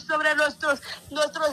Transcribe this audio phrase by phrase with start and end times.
[0.00, 0.80] sobre nuestros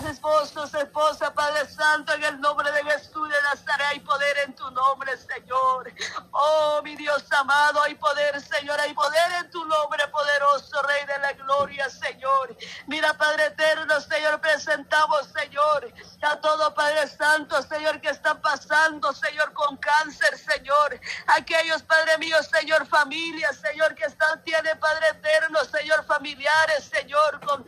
[0.09, 3.87] esposos, esposa, Padre Santo, en el nombre de Jesús de Nazaret.
[3.89, 5.91] Hay poder en tu nombre, Señor.
[6.31, 8.79] Oh, mi Dios amado, hay poder, Señor.
[8.79, 12.55] Hay poder en tu nombre, poderoso Rey de la gloria, Señor.
[12.87, 19.53] Mira, Padre eterno, Señor, presentamos, Señor, a todo Padre Santo, Señor, que están pasando, Señor,
[19.53, 20.99] con cáncer, Señor.
[21.27, 27.65] Aquellos, Padre mío, Señor, familias, Señor, que están, tiene Padre eterno, Señor, familiares, Señor, con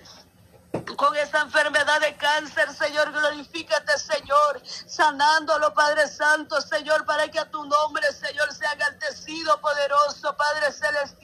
[0.95, 7.49] con esa enfermedad de cáncer, Señor, glorifícate, Señor, sanándolo, Padre Santo, Señor, para que a
[7.61, 11.20] tu nombre, Señor, sea enaltecido, poderoso, Padre Celestial,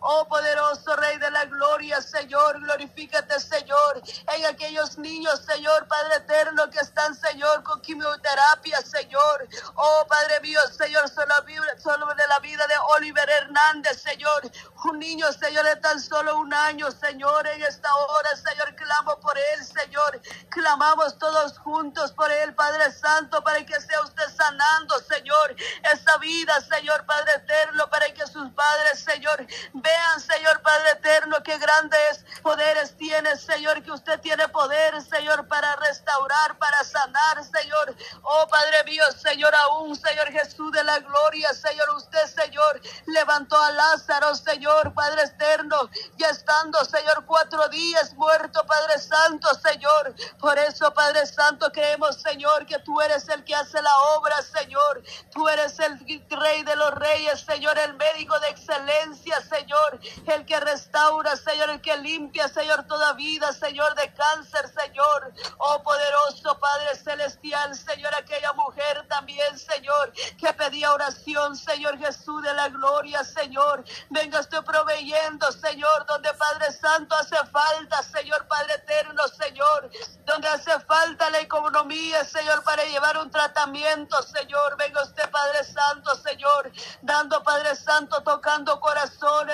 [0.00, 4.02] oh poderoso Rey de la Gloria, Señor, glorifícate, Señor,
[4.34, 10.60] en aquellos niños, Señor, Padre Eterno, que están, Señor, con quimioterapia, Señor, oh Padre mío,
[10.76, 14.50] Señor, solo, de la vida de Oliver Hernández, Señor,
[14.84, 19.36] un niño, Señor, de tan solo un año, Señor, en esta hora, Señor, clamo por
[19.36, 20.20] él, Señor.
[20.48, 25.54] Clamamos todos juntos por él, Padre Santo, para que sea usted sanando, Señor,
[25.92, 29.29] esa vida, Señor, Padre eterno, para que sus padres, Señor,
[29.72, 35.76] vean, Señor, Padre eterno, qué grandes poderes tiene, Señor, que usted tiene poder, Señor, para
[35.76, 37.94] restaurar, para sanar, Señor.
[38.22, 43.70] Oh, Padre mío, Señor, aún, Señor Jesús de la gloria, Señor, usted, Señor, levantó a
[43.72, 50.14] Lázaro, Señor, Padre eterno, ya estando, Señor, cuatro días muerto, Padre Santo, Señor.
[50.38, 55.02] Por eso, Padre Santo, creemos, Señor, que tú eres el que hace la obra, Señor.
[55.32, 60.00] Tú eres el Rey de los Reyes, Señor, el médico de excelencia, Señor.
[60.26, 65.32] El que restaura, Señor, el que limpia, Señor, toda vida, Señor, de cáncer, Señor.
[65.58, 72.54] Oh, poderoso Padre Celestial, Señor, aquella mujer también, Señor, que pedía oración, Señor Jesús de
[72.54, 73.84] la gloria, Señor.
[74.08, 79.90] Venga usted proveyendo, Señor, donde Padre Santo hace falta, Señor, Padre eterno, Señor,
[80.24, 84.76] donde hace falta la economía, Señor, para llevar un tratamiento, Señor.
[84.76, 86.72] Venga usted, Padre Santo, Señor,
[87.02, 88.80] dando, Padre Santo, tocando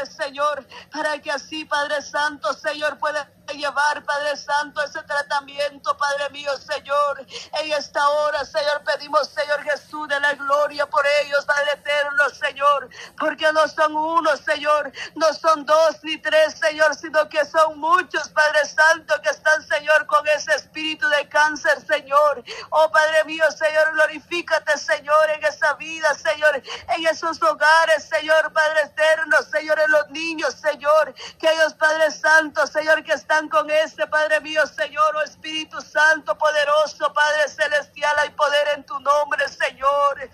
[0.04, 6.50] Señor, para que así, Padre Santo, Señor, pueda llevar, Padre Santo, ese tratamiento, Padre mío,
[6.58, 7.20] Señor.
[7.60, 12.88] En esta hora, Señor, pedimos, Señor Jesús, de la gloria por ellos, Padre eterno, Señor,
[13.18, 18.28] porque no son uno, Señor, no son dos ni tres, Señor, sino que son muchos,
[18.30, 22.42] Padre Santo, que están, Señor, con ese espíritu de cáncer, Señor.
[22.70, 26.56] Oh, Padre mío, Señor, glorifícate, Señor, en esa vida, Señor,
[26.96, 32.66] en esos hogares, Señor, Padre eterno, Señor, en los niños, Señor, que ellos, Padre Santo,
[32.66, 38.30] Señor, que están con este, Padre mío, Señor, oh Espíritu Santo, poderoso, Padre Celestial, hay
[38.30, 40.30] poder en tu nombre, Señor.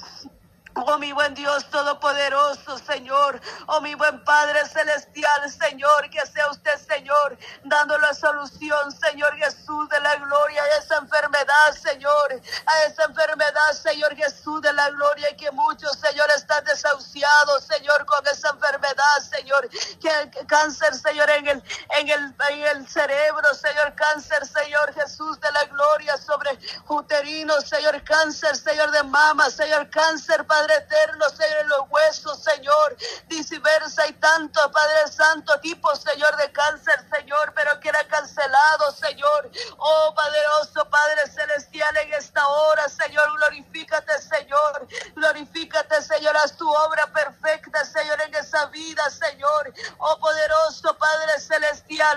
[0.74, 3.38] Oh mi buen Dios Todopoderoso, Señor.
[3.66, 6.08] Oh mi buen Padre Celestial, Señor.
[6.10, 11.72] Que sea usted, Señor, dando la solución, Señor Jesús de la gloria a esa enfermedad,
[11.74, 12.40] Señor.
[12.66, 15.30] A esa enfermedad, Señor Jesús de la gloria.
[15.30, 19.68] Y que muchos, Señor, están desahuciados, Señor, con esa enfermedad, Señor.
[19.68, 21.62] Que cáncer, Señor, en el,
[21.98, 23.94] en el, en el cerebro, Señor.
[23.94, 26.58] Cáncer, Señor Jesús de la gloria sobre
[26.88, 28.02] uterino, Señor.
[28.04, 29.90] Cáncer, Señor, de mama, Señor.
[29.90, 32.96] Cáncer, Padre Padre eterno, Señor, en los huesos, Señor,
[33.28, 39.50] diversa y tanto, Padre Santo, tipo, Señor, de cáncer, Señor, pero que cancelado, Señor.
[39.78, 44.86] Oh, poderoso Padre Celestial, en esta hora, Señor, glorifícate, Señor,
[45.16, 49.72] glorifícate, Señor, haz tu obra perfecta, Señor, en esa vida, Señor.
[49.98, 51.51] Oh, poderoso Padre Celestial,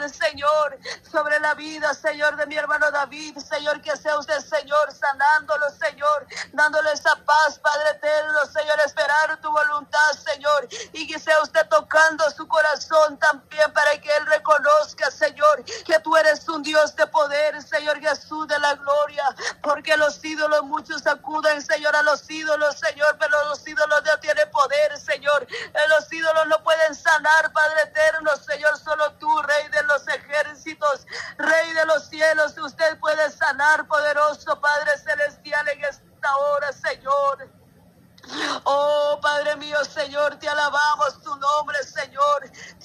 [0.09, 0.79] Señor,
[1.11, 6.25] sobre la vida, Señor, de mi hermano David, Señor, que sea usted, Señor, sanándolo, Señor,
[6.53, 8.45] dándole esa paz, Padre eterno.
[8.47, 14.09] Señor, esperar tu voluntad, Señor, y que sea usted tocando su corazón también para que
[14.17, 19.23] Él reconozca, Señor, que tú eres un Dios de poder, Señor Jesús de la gloria,
[19.61, 24.49] porque los ídolos muchos acuden, Señor, a los ídolos, Señor, pero los ídolos no tienen
[24.49, 25.45] poder, Señor.
[25.89, 31.05] Los ídolos no pueden sanar, Padre eterno, Señor, solo tú, Rey de los ejércitos,
[31.37, 37.49] Rey de los cielos, usted puede sanar, poderoso Padre celestial, en esta hora, Señor.
[38.63, 42.14] Oh Padre mío, Señor, te alabamos tu nombre, Señor.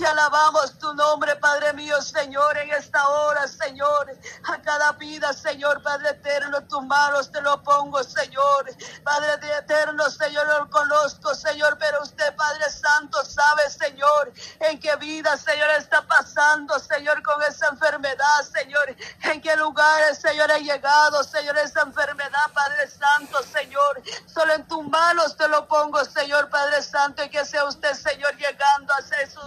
[0.00, 4.11] Te alabamos tu nombre, Padre mío, Señor, en esta hora, Señor.
[4.44, 8.75] A cada vida, Señor, Padre eterno, tus manos te lo pongo, Señor.
[9.05, 15.37] Padre eterno, Señor, lo conozco, Señor, pero usted, Padre Santo, sabe, Señor, en qué vida,
[15.37, 18.96] Señor, está pasando, Señor, con esa enfermedad, Señor.
[19.25, 24.03] En qué lugares, Señor, ha llegado, Señor, esa enfermedad, Padre Santo, Señor.
[24.25, 28.35] Solo en tus manos te lo pongo, Señor Padre Santo, y que sea usted, Señor,
[28.38, 29.44] llegando hacia esos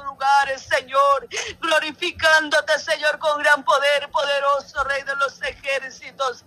[0.60, 1.28] Señor,
[1.60, 6.46] glorificándote, Señor, con gran poder, poderoso Rey de los ejércitos.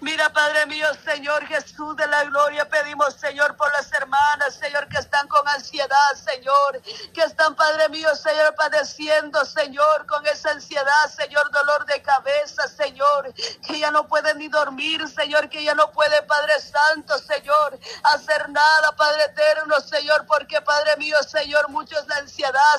[0.00, 4.98] Mira, Padre mío, Señor Jesús de la gloria, pedimos, Señor, por las hermanas, Señor, que
[4.98, 6.80] están con ansiedad, Señor,
[7.12, 13.32] que están, Padre mío, Señor, padeciendo, Señor, con esa ansiedad, Señor, dolor de cabeza, Señor,
[13.66, 18.48] que ya no pueden ni dormir, Señor, que ya no puede, Padre Santo, Señor, hacer
[18.50, 22.78] nada, Padre eterno, Señor, porque, Padre mío, Señor, muchos de ansiedad,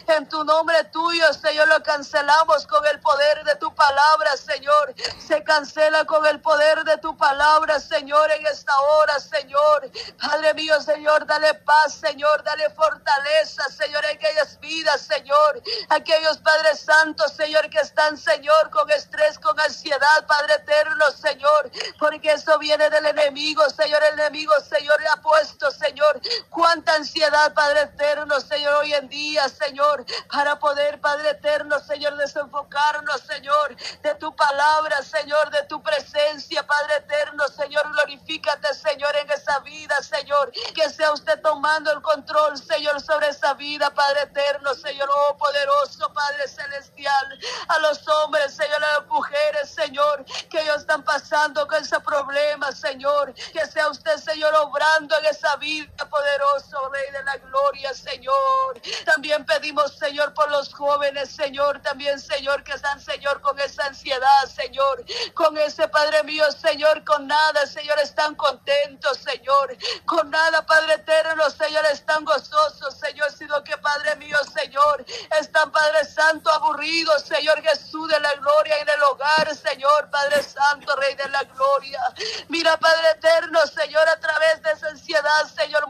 [0.17, 5.43] en tu nombre tuyo, Señor, lo cancelamos con el poder de tu palabra, Señor, se
[5.43, 9.89] cancela con el poder de tu palabra, Señor, en esta hora, Señor.
[10.21, 15.61] Padre mío, Señor, dale paz, Señor, dale fortaleza, Señor, en aquellas vidas, Señor.
[15.89, 22.31] Aquellos Padres Santos, Señor, que están, Señor, con estrés, con ansiedad, Padre eterno, Señor, porque
[22.31, 24.01] eso viene del enemigo, Señor.
[24.13, 26.19] Enemigo, Señor, le ha puesto, Señor,
[26.49, 30.00] cuánta ansiedad, Padre eterno, Señor, hoy en día, Señor,
[30.31, 36.97] para poder, Padre eterno, Señor, desenfocarnos, Señor, de tu palabra, Señor, de tu presencia, Padre
[36.97, 43.01] eterno, Señor, glorifícate, Señor, en esa vida, Señor, que sea usted tomando el control, Señor,
[43.01, 48.99] sobre esa vida, Padre eterno, Señor, oh poderoso, Padre celestial, a los hombres, Señor, a
[48.99, 54.53] las mujeres, Señor, que ellos están pasando con ese problema, Señor, que sea usted, Señor,
[54.55, 58.81] obrando en esa vida, poderoso, Rey de la gloria, Señor.
[59.05, 64.45] También pedimos, Señor, por los jóvenes, Señor, también, Señor, que están, Señor, con esa ansiedad,
[64.53, 65.03] Señor,
[65.33, 69.77] con ese Padre mío, Señor, con nada, Señor, están contentos, Señor.
[70.05, 75.05] Con nada, Padre eterno, Señor, están gozosos, Señor, sino que, Padre mío, Señor,
[75.39, 80.95] están, Padre Santo, aburridos, Señor Jesús de la gloria en el hogar, Señor, Padre Santo,
[80.95, 82.01] Rey de la gloria.
[82.49, 85.80] Mira, Padre eterno, Señor, a través de esa ansiedad, Señor,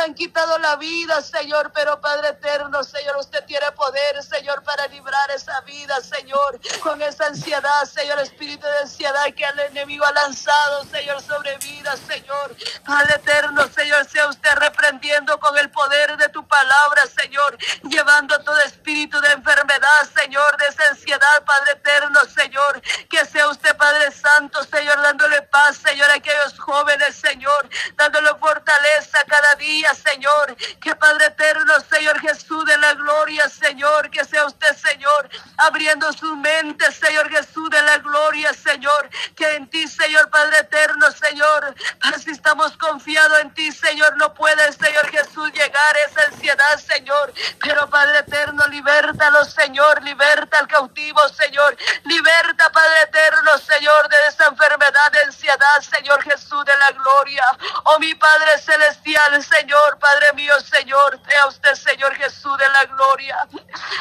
[0.00, 5.30] han quitado la vida, Señor, pero Padre eterno, Señor, usted tiene poder, Señor, para librar
[5.30, 10.84] esa vida, Señor, con esa ansiedad, Señor, espíritu de ansiedad que el enemigo ha lanzado,
[10.84, 12.56] Señor, sobre vida, Señor.
[12.84, 18.58] Padre eterno, Señor, sea usted reprendiendo con el poder de tu palabra, Señor, llevando todo
[18.60, 24.62] espíritu de enfermedad, Señor, de esa ansiedad, Padre eterno, Señor, que sea usted, Padre Santo,
[24.64, 31.26] Señor, dándole paz, Señor, a aquellos jóvenes, Señor, dándole fortaleza cada día, Señor, que Padre
[31.26, 35.28] eterno, Señor Jesús de la gloria, Señor, que sea usted, Señor,
[35.58, 41.06] abriendo su mente, Señor Jesús de la gloria, Señor, que en ti, Señor Padre eterno,
[41.10, 41.74] Señor,
[42.22, 47.32] si estamos confiados en ti, Señor, no puede, Señor Jesús, llegar a esa ansiedad, Señor,
[47.62, 54.46] pero Padre eterno, libértalo, Señor, liberta al cautivo, Señor, liberta, Padre eterno, Señor, de esa
[54.46, 57.44] enfermedad de ansiedad, Señor Jesús de la gloria,
[57.84, 63.48] oh mi Padre celestial, Señor, Padre mío, Señor, sea usted, Señor Jesús de la gloria,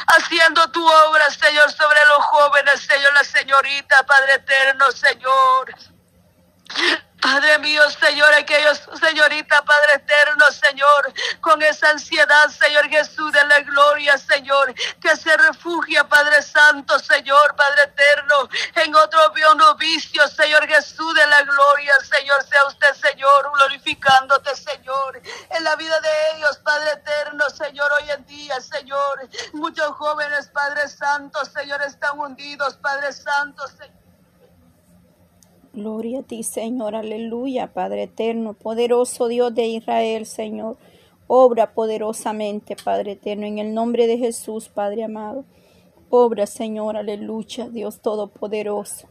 [0.08, 5.76] haciendo tu obra, Señor, sobre los jóvenes, Señor, la señorita, Padre eterno, Señor.
[7.22, 13.60] Padre mío, Señor, aquellos, señorita, Padre eterno, Señor, con esa ansiedad, Señor Jesús de la
[13.62, 19.20] gloria, Señor, que se refugia, Padre Santo, Señor, Padre eterno, en otro
[19.56, 26.00] novicio, Señor Jesús de la gloria, Señor, sea usted, Señor, glorificándote, Señor, en la vida
[26.00, 32.18] de ellos, Padre eterno, Señor, hoy en día, Señor, muchos jóvenes, Padre Santo, Señor, están
[32.18, 34.09] hundidos, Padre Santo, Señor.
[35.74, 40.78] Gloria a ti, Señor, aleluya, Padre eterno, poderoso Dios de Israel, Señor.
[41.28, 45.46] Obra poderosamente, Padre eterno, en el nombre de Jesús, Padre amado.
[46.10, 49.08] Obra, Señor, aleluya, Dios todopoderoso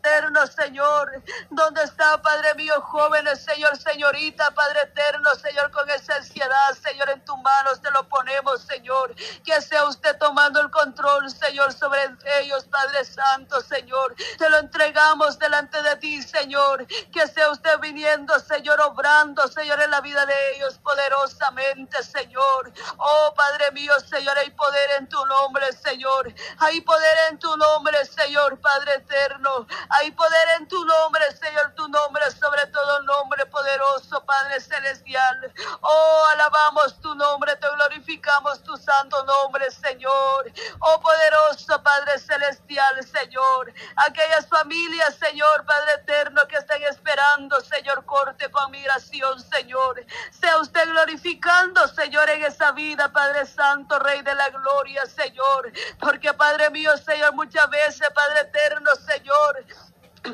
[0.00, 1.22] eterno, Señor.
[1.50, 7.24] ¿Dónde está, Padre mío, jóvenes, Señor, señorita, Padre eterno, Señor, con esa ansiedad, Señor, en
[7.24, 9.14] tus manos te lo ponemos, Señor.
[9.44, 12.00] Que sea usted tomando el control, Señor, sobre
[12.40, 14.14] ellos, Padre Santo, Señor.
[14.38, 16.86] Te lo entregamos delante de ti, Señor.
[17.12, 22.72] Que sea usted viniendo, Señor, obrando, Señor, en la vida de ellos poderosamente, Señor.
[22.96, 26.32] Oh, Padre mío, Señor, hay poder en tu nombre, Señor.
[26.58, 29.66] Hay poder en tu nombre, Señor, Padre eterno.
[29.90, 35.52] Hay poder en tu nombre, Señor, tu nombre sobre todo nombre poderoso, Padre celestial.
[35.80, 40.52] Oh, alabamos tu nombre, te glorificamos tu santo nombre, Señor.
[40.80, 43.72] Oh, poderoso Padre celestial, Señor.
[44.08, 50.04] Aquellas familias, Señor, Padre eterno, que están esperando, Señor, corte con migración, Señor.
[50.30, 55.72] Sea usted glorificando, Señor, en esa vida, Padre Santo, Rey de la gloria, Señor.
[55.98, 59.64] Porque, Padre mío, Señor, muchas veces, Padre eterno, Señor,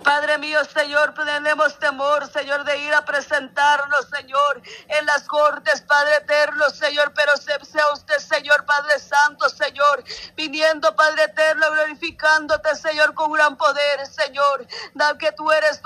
[0.02, 6.16] Padre mío, Señor, tenemos temor, Señor, de ir a presentarnos, Señor, en las cortes, Padre
[6.16, 10.02] eterno, Señor, pero sea usted, Señor, Padre Santo, Señor,
[10.34, 15.80] viniendo, Padre eterno, glorificándote, Señor, con gran poder, Señor, da que tú eres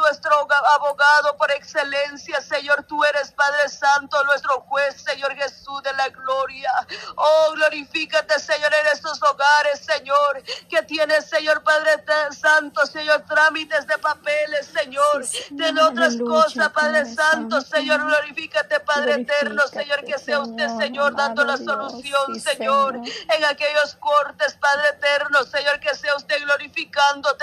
[16.81, 22.97] Padre Santo, Señor, glorifícate, Padre eterno, Señor, que sea usted, Señor, dando la solución, Señor,
[22.97, 25.79] en aquellos cortes, Padre eterno, Señor,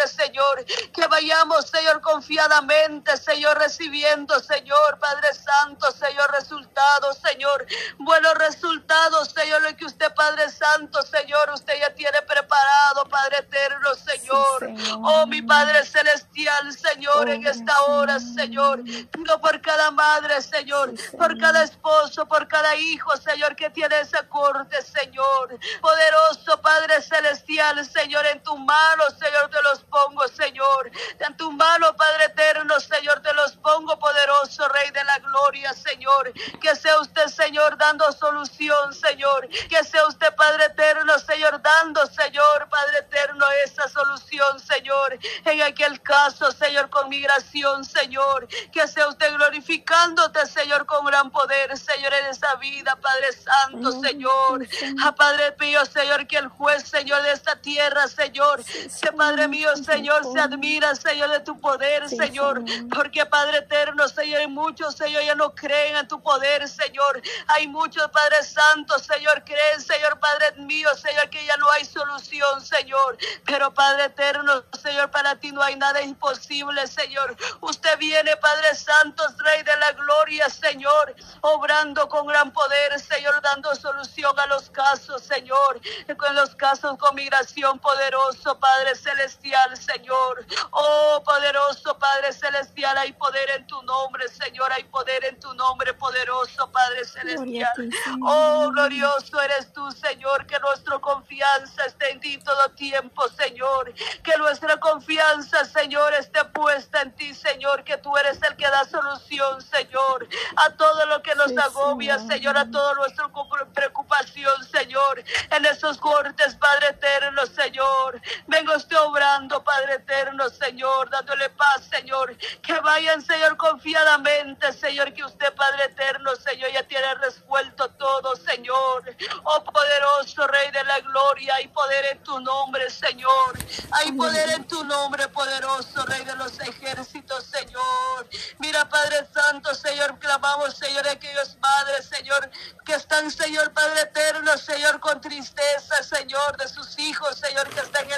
[0.07, 7.65] Señor, que vayamos, Señor, confiadamente, Señor, recibiendo, Señor, Padre Santo, Señor, resultados, Señor,
[7.97, 13.93] buenos resultados, Señor, lo que usted, Padre Santo, Señor, usted ya tiene preparado, Padre eterno,
[13.95, 14.69] Señor.
[15.03, 16.37] Oh, mi Padre celestial
[16.71, 18.83] Señor, en esta hora, Señor.
[18.83, 24.27] Pido por cada madre, Señor, por cada esposo, por cada hijo, Señor, que tiene esa
[24.27, 25.57] corte, Señor.
[25.81, 30.91] Poderoso Padre Celestial, Señor, en tu mano, Señor, te los pongo, Señor.
[31.19, 36.33] En tu mano, Padre Eterno, Señor, te los pongo, poderoso Rey de la Gloria, Señor.
[36.61, 39.47] Que sea usted, Señor, dando solución, Señor.
[39.69, 46.01] Que sea usted, Padre Eterno, Señor, dando, Señor, Padre Eterno, esa solución, Señor, en aquel
[46.01, 48.47] caso Señor, con migración, Señor.
[48.71, 54.67] Que sea usted glorificándote, Señor, con gran poder, Señor, en esa vida, Padre Santo, Señor.
[55.03, 59.75] A Padre mío, Señor, que el juez, Señor, de esta tierra, Señor, que Padre mío,
[59.75, 62.63] Señor, se admira, Señor, de tu poder, Señor.
[62.94, 67.22] Porque, Padre eterno, Señor, hay muchos, Señor, ya no creen en tu poder, Señor.
[67.48, 72.62] Hay muchos, Padre Santo, Señor, creen, Señor, Padre mío, Señor, que ya no hay solución,
[72.65, 73.17] Señor.
[73.46, 77.36] Pero, Padre eterno, Señor, para ti no hay nada imposible, Señor.
[77.60, 83.75] Usted viene, Padre Santo, Rey de la Gloria, Señor, obrando con gran poder, Señor, dando
[83.75, 85.82] solución a los casos, Señor,
[86.17, 89.26] con los casos con migración poderoso, Padre Celestial,
[89.75, 90.46] Señor.
[90.72, 95.93] Oh, poderoso Padre Celestial, hay poder en tu nombre, Señor, hay poder en tu nombre,
[95.93, 97.89] poderoso Padre Celestial.
[98.24, 103.93] Oh, glorioso eres tú, Señor, que nuestra confianza esté en ti todo tiempo, Señor.
[104.24, 108.86] Que nuestra confianza, Señor, esté puesta en ti, Señor, que tú eres el que da
[108.86, 113.29] solución, Señor, a todo lo que nos agobia, Señor, a todo nuestra
[113.74, 118.22] preocupación, Señor, en esos cortes, Padre eterno, Señor.
[118.48, 122.35] Vengo usted obrando, Padre eterno, Señor, dándole paz, Señor.
[122.61, 129.03] Que vayan, Señor, confiadamente, Señor, que usted, Padre eterno, Señor, ya tiene resuelto todo, Señor.
[129.43, 133.57] Oh poderoso Rey de la gloria, hay poder en tu nombre, Señor.
[133.91, 136.05] Hay poder en tu nombre, poderoso.
[136.05, 138.27] Rey de los ejércitos, Señor.
[138.59, 142.49] Mira, Padre Santo, Señor, clamamos, Señor, aquellos padres, Señor,
[142.85, 148.09] que están, Señor, Padre eterno, Señor, con tristeza, Señor, de sus hijos, Señor, que están
[148.09, 148.16] en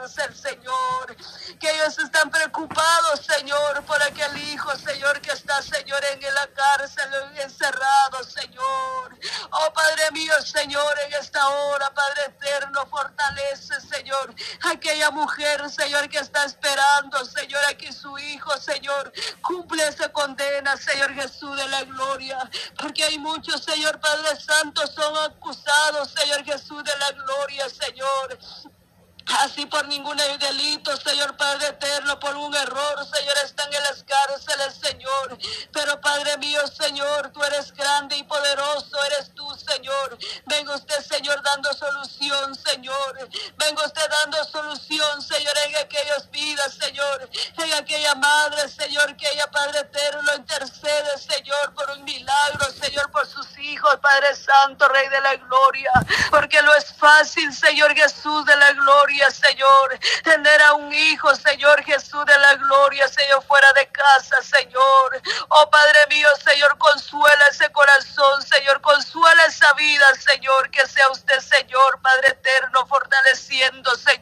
[0.00, 1.16] la cárcel, Señor.
[1.58, 7.12] Que ellos están preocupados, Señor, por aquel hijo, Señor, que está, Señor, en la cárcel,
[7.36, 9.18] encerrado, Señor.
[9.50, 14.34] Oh, Padre mío, Señor, en esta hora, Padre eterno, fortalece, Señor,
[14.72, 19.12] aquella mujer, Señor, que está esperando, Señor, aquí su Hijo, Señor.
[19.42, 22.38] Cumple esa condena, Señor Jesús de la gloria.
[22.78, 28.38] Porque hay muchos, Señor Padre Santo, son acusados, Señor Jesús de la gloria, Señor.
[29.26, 34.74] Así por ningún delito, Señor Padre eterno, por un error, Señor, están en las cárceles,
[34.74, 35.38] Señor.
[35.72, 40.18] Pero Padre mío, Señor, tú eres grande y poderoso, eres tú, Señor.
[40.46, 43.28] Venga usted, Señor, dando solución, Señor.
[43.56, 47.28] Venga usted dando solución, Señor, en aquellas vidas, Señor.
[47.58, 52.69] En aquella madre, Señor, que ella, Padre eterno, intercede, Señor, por un milagro,
[53.60, 55.90] hijos, Padre Santo, Rey de la Gloria.
[56.30, 59.98] Porque no es fácil, Señor Jesús de la Gloria Señor.
[60.22, 65.22] Tener a un hijo, Señor Jesús de la gloria, Señor, fuera de casa, Señor.
[65.48, 70.70] Oh Padre mío, Señor, consuela ese corazón, Señor, consuela esa vida, Señor.
[70.70, 74.19] Que sea usted, Señor, Padre eterno, fortaleciendo, Señor.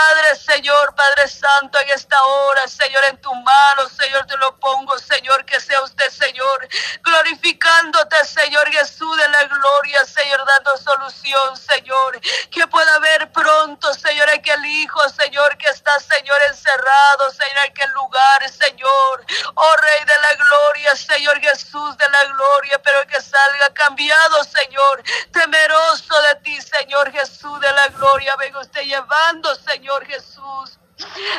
[0.00, 4.98] Madre, Señor, Padre Santo, en esta hora, Señor, en tu mano, Señor, te lo pongo,
[4.98, 5.44] Señor.
[5.44, 6.68] Que sea usted, Señor,
[7.02, 12.18] glorificándote, Señor Jesús de la gloria, Señor, dando solución, Señor.
[12.50, 17.90] Que pueda haber pronto, Señor, aquel hijo, Señor, que está, Señor, encerrado, Señor, en aquel
[17.90, 19.26] lugar, Señor.
[19.54, 25.02] Oh Rey de la gloria, Señor Jesús de la gloria, pero que salga cambiado, Señor,
[25.30, 28.34] temeroso de ti, Señor Jesús de la gloria.
[28.36, 30.79] Venga usted llevando, Señor Jesús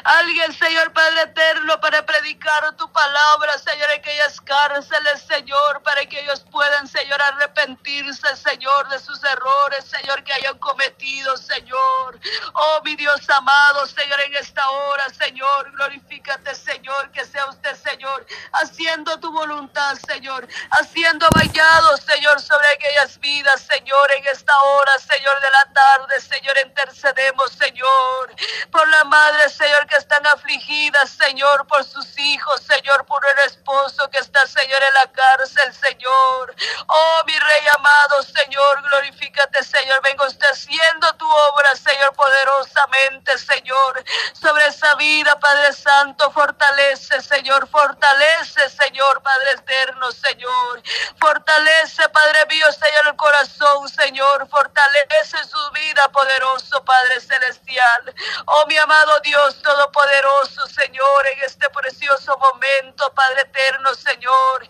[0.04, 6.20] Alguien, Señor Padre eterno, para predicar tu palabra, Señor, en aquellas cárceles, Señor, para que
[6.20, 12.20] ellos puedan, Señor, arrepentirse, Señor, de sus errores, Señor, que hayan cometido, Señor.
[12.54, 18.26] Oh, mi Dios amado, Señor, en esta hora, Señor, glorifícate, Señor, que sea usted, Señor,
[18.54, 25.40] haciendo tu voluntad, Señor, haciendo vallado, Señor, sobre aquellas vidas, Señor, en esta hora, Señor,
[25.40, 28.36] de la tarde, Señor, intercedemos, Señor,
[28.72, 34.10] por la madre, Señor, que están afligidas, Señor, por sus hijos, Señor, por el esposo
[34.10, 36.56] que está, Señor, en la cárcel, Señor.
[36.88, 44.04] Oh, mi Rey amado, Señor, glorifícate, Señor, venga usted haciendo tu obra, Señor, poderosamente, Señor,
[44.34, 50.82] sobre esa vida, Padre Santo, fortalece, Señor, fortalece, Señor, Padre eterno, Señor,
[51.20, 58.16] fortalece, Padre mío, Señor, el corazón, Señor, fortalece su vida, poderoso Padre celestial.
[58.46, 64.68] Oh, mi amado Dios Todopoderoso, Señor, en este precioso momento, Padre eterno, Señor.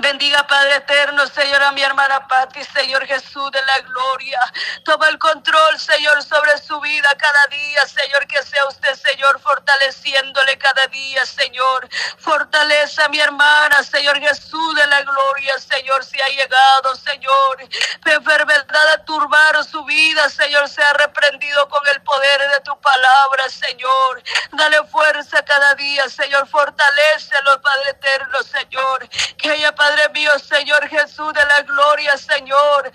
[0.00, 4.40] Bendiga Padre eterno, Señor, a mi hermana Patti, Señor Jesús de la gloria.
[4.84, 10.58] Toma el control, Señor, sobre su vida cada día, Señor, que sea usted, Señor, fortaleciéndole
[10.58, 11.88] cada día, Señor.
[12.18, 12.73] Fortalece
[13.10, 17.68] mi hermana, Señor Jesús de la gloria, Señor, si ha llegado, Señor.
[18.04, 24.22] Enfermedad a turbar su vida, Señor, sea reprendido con el poder de tu palabra, Señor.
[24.52, 26.46] Dale fuerza cada día, Señor.
[26.46, 29.08] Fortalecelo, Padre eterno, Señor.
[29.38, 32.92] Que ella Padre mío, Señor Jesús de la gloria, Señor.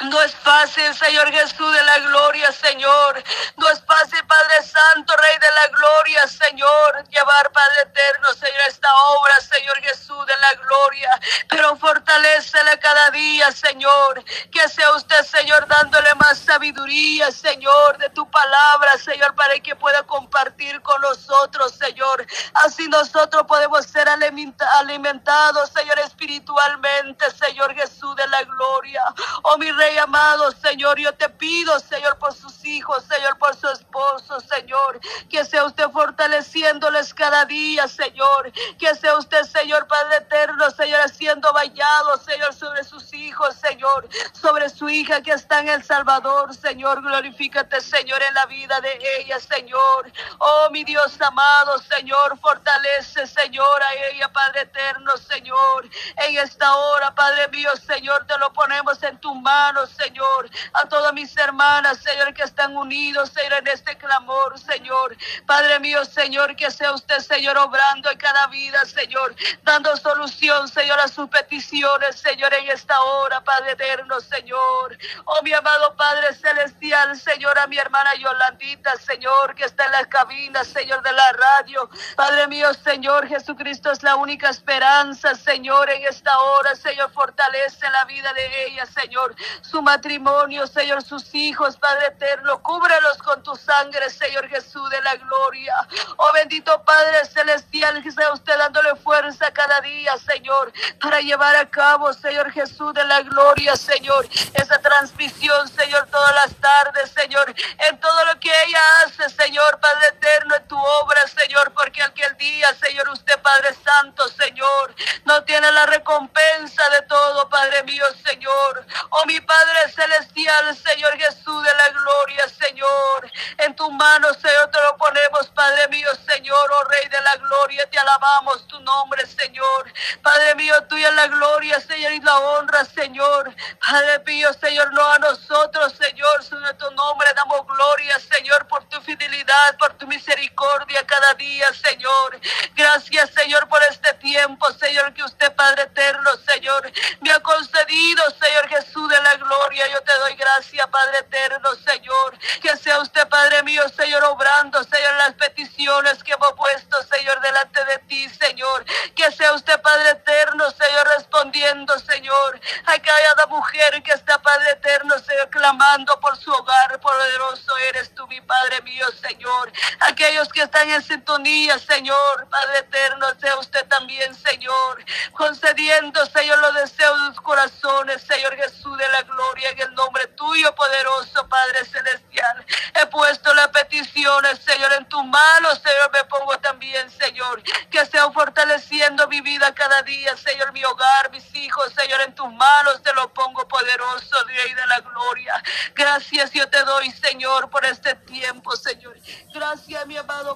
[0.00, 3.22] No es fácil, Señor Jesús de la gloria, Señor.
[3.56, 7.04] No es fácil, Padre Santo, Rey de la gloria, Señor.
[7.10, 8.88] Llevar, Padre eterno, Señor, esta
[9.18, 11.10] obra, Señor Jesús de la gloria.
[11.50, 14.24] Pero fortalecele cada día, Señor.
[14.50, 16.09] Que sea usted, Señor, dándole
[16.50, 22.26] sabiduría, Señor, de tu palabra, Señor, para que pueda compartir con nosotros, Señor.
[22.64, 29.00] Así nosotros podemos ser alimentados, Señor, espiritualmente, Señor Jesús de la gloria.
[29.44, 33.68] Oh, mi Rey amado, Señor, yo te pido, Señor, por sus hijos, Señor, por su
[33.68, 40.68] esposo, Señor, que sea usted fortaleciéndoles cada día, Señor, que sea usted, Señor, Padre eterno,
[40.72, 45.84] Señor, haciendo vallado, Señor, sobre sus hijos, Señor, sobre su hija que está en El
[45.84, 50.10] Salvador, Señor, glorifícate, Señor, en la vida de ella, Señor.
[50.38, 57.14] Oh, mi Dios amado, Señor, fortalece, Señor, a ella, Padre eterno, Señor, en esta hora,
[57.14, 59.86] Padre mío, Señor, te lo ponemos en tu mano.
[59.86, 65.16] Señor, a todas mis hermanas, Señor, que están unidos, Señor, en este clamor, Señor.
[65.46, 70.98] Padre mío, Señor, que sea usted, Señor, obrando en cada vida, Señor, dando solución, Señor,
[71.00, 74.96] a sus peticiones, Señor, en esta hora, Padre eterno, Señor.
[75.24, 80.06] Oh, mi amado Padre celestial, Señor, a mi hermana Yolandita, Señor, que está en las
[80.06, 81.88] cabinas, Señor, de la radio.
[82.16, 88.04] Padre mío, Señor, Jesucristo es la única esperanza, Señor, en esta hora, Señor, fortalece la
[88.04, 92.62] vida de ella, Señor su matrimonio, Señor, sus hijos, Padre eterno.
[92.62, 95.74] Cúbrelos con tu sangre, Señor Jesús de la gloria.
[96.16, 101.68] Oh bendito Padre celestial, que sea usted dándole fuerza cada día, Señor, para llevar a
[101.68, 107.98] cabo, Señor Jesús de la gloria, Señor, esa transmisión, Señor, todas las tardes, Señor, en
[107.98, 112.68] todo lo que ella hace, Señor, Padre eterno, en tu obra, Señor, porque aquel día,
[112.74, 118.86] Señor, usted, Padre Santo, Señor, no tiene la recompensa de todo, Padre mío, Señor.
[119.08, 123.30] Oh mi Padre Celestial, Señor Jesús de la gloria, Señor.
[123.56, 127.88] En tu mano, Señor, te lo ponemos, Padre mío, Señor, oh Rey de la gloria,
[127.88, 129.90] te alabamos tu nombre, Señor.
[130.22, 133.54] Padre mío, tuya la gloria, Señor, y la honra, Señor.
[133.80, 136.09] Padre mío, Señor, no a nosotros, Señor,
[136.42, 142.40] sino tu nombre damos gloria, Señor, por tu fidelidad, por tu misericordia cada día, Señor.
[142.74, 148.68] Gracias, Señor, por este tiempo, Señor, que usted, Padre eterno, Señor, me ha concedido, Señor
[148.68, 149.86] Jesús de la gloria.
[149.88, 152.38] Yo te doy gracias, Padre eterno, Señor.
[152.60, 157.84] Que sea usted, Padre mío, Señor, obrando, Señor, las peticiones que hemos puesto, Señor, delante
[157.84, 158.84] de ti, Señor.
[159.14, 165.18] Que sea usted, Padre eterno, Señor, respondiendo, Señor, a cada mujer que está, Padre eterno,
[165.18, 167.00] Señor, clamando por su hogar.
[167.00, 169.72] Poderoso eres tú, mi Padre mío, Señor.
[170.00, 176.74] Aquellos que están en sintonía, Señor, Padre eterno, sea usted también, Señor, concediendo, Señor, los
[176.74, 181.84] deseos de sus corazones, Señor Jesús de la gloria en el nombre tuyo, poderoso Padre
[181.84, 182.66] Celestial.
[183.00, 188.30] He puesto las peticiones, Señor, en tu mano, Señor, me pongo también, Señor, que sea
[188.30, 193.12] fortaleciendo mi vida cada día, Señor, mi hogar, mis hijos, Señor, en tus manos te
[193.14, 195.62] lo pongo poderoso, Rey de la gloria.
[195.94, 199.18] Gracias yo te doy, Señor, por este tiempo, Señor.
[199.52, 200.48] Gracias, mi amado